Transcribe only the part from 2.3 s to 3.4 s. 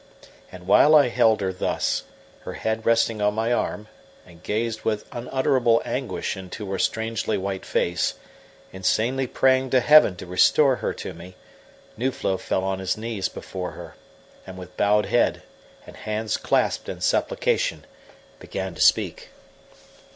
her head resting on